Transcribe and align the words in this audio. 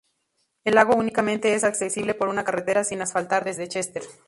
El 0.63 0.73
lago 0.73 0.95
únicamente 0.95 1.53
es 1.53 1.63
accesible 1.63 2.15
por 2.15 2.27
una 2.27 2.43
carretera 2.43 2.83
sin 2.83 3.03
asfaltar 3.03 3.43
desde 3.45 3.67
Chester. 3.67 4.01